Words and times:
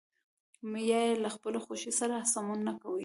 یا 0.89 0.99
يې 1.07 1.13
له 1.23 1.29
خپلې 1.35 1.59
خوښې 1.65 1.91
سره 1.99 2.15
سمون 2.33 2.59
نه 2.67 2.73
کوي. 2.81 2.99